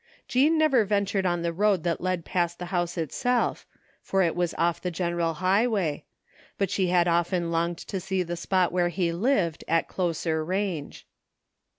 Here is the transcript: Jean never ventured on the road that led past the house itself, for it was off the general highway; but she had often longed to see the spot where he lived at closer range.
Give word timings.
Jean 0.27 0.57
never 0.57 0.83
ventured 0.83 1.27
on 1.27 1.43
the 1.43 1.53
road 1.53 1.83
that 1.83 2.01
led 2.01 2.25
past 2.25 2.57
the 2.57 2.65
house 2.73 2.97
itself, 2.97 3.67
for 4.01 4.23
it 4.23 4.35
was 4.35 4.55
off 4.57 4.81
the 4.81 4.89
general 4.89 5.35
highway; 5.35 6.03
but 6.57 6.71
she 6.71 6.87
had 6.87 7.07
often 7.07 7.51
longed 7.51 7.77
to 7.77 7.99
see 7.99 8.23
the 8.23 8.35
spot 8.35 8.71
where 8.71 8.89
he 8.89 9.11
lived 9.11 9.63
at 9.67 9.87
closer 9.87 10.43
range. 10.43 11.05